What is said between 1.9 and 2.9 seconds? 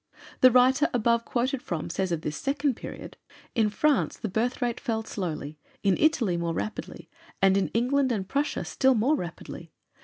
says of this second